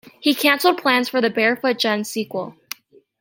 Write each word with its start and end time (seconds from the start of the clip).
He 0.19 0.33
cancelled 0.33 0.79
plans 0.79 1.09
for 1.09 1.19
a 1.19 1.29
"Barefoot 1.29 1.77
Gen" 1.77 2.05
sequel. 2.05 2.55